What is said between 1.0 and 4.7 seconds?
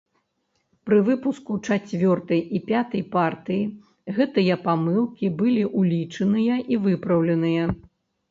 выпуску чацвёртай і пятай партыі гэтыя